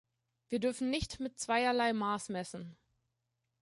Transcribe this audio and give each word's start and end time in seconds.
Wir 0.49 0.59
dürfen 0.59 0.89
nicht 0.89 1.19
mit 1.19 1.37
zweierlei 1.37 1.93
Maß 1.93 2.29
messen. 2.29 2.75